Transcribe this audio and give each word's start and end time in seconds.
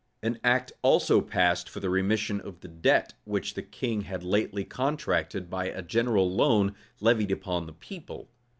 An 0.23 0.39
act 0.43 0.71
also 0.81 1.21
passed 1.21 1.69
for 1.69 1.79
the 1.79 1.91
remission 1.91 2.41
of 2.41 2.61
the 2.61 2.67
debt 2.67 3.13
which 3.23 3.53
the 3.53 3.61
king 3.61 4.01
had 4.01 4.23
lately 4.23 4.65
contracted 4.65 5.47
by 5.47 5.65
a 5.65 5.83
general 5.83 6.27
loan 6.27 6.73
levied 6.99 7.29
upon 7.29 7.67
the 7.67 7.73
people. 7.73 8.27